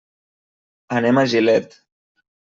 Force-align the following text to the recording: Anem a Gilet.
Anem 0.99 1.21
a 1.21 1.25
Gilet. 1.33 1.77